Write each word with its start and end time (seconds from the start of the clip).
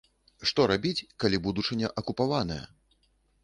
Што 0.51 0.65
рабіць, 0.71 1.03
калі 1.23 1.41
будучыня 1.45 1.93
акупаваная? 2.03 2.61